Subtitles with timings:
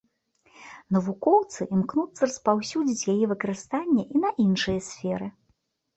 [0.95, 5.27] Навукоўцы імкнуцца распаўсюдзіць яе выкарыстанне і на іншыя сферы.